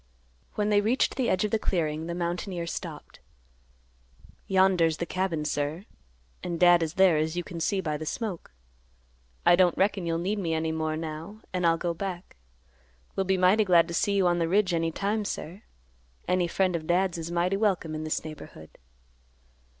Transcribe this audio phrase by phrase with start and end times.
[0.55, 3.19] When they reached the edge of the clearing, the mountaineer stopped.
[4.47, 5.85] "Yonder's the cabin, sir,
[6.43, 8.51] an' Dad is there, as you can see by the smoke.
[9.45, 12.35] I don't reckon you'll need me any more now, an' I'll go back.
[13.15, 15.61] We'll be mighty glad to see you on the ridge any time, sir.
[16.27, 18.79] Any friend of Dad's is mighty welcome in this neighborhood."